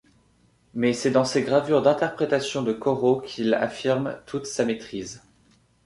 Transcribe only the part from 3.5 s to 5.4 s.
affirme toute sa maîtrise.